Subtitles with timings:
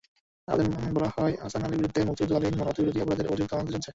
[0.47, 3.89] আবেদনে বলা হয়, হাসান আলীর বিরুদ্ধে মুক্তিযুদ্ধকালে মানবতাবিরোধী অপরাধের অভিযোগে তদন্ত চলছে।